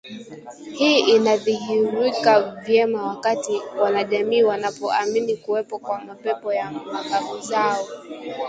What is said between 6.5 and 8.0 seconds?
ya mababu zao